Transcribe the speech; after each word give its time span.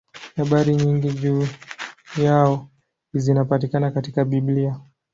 Habari 0.37 0.75
nyingi 0.75 1.11
juu 1.11 1.47
yao 2.17 2.69
zinapatikana 3.13 3.91
katika 3.91 4.25
Biblia. 4.25 4.79